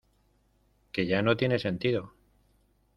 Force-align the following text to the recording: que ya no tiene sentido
que 0.91 1.05
ya 1.05 1.21
no 1.21 1.37
tiene 1.37 1.59
sentido 1.59 2.11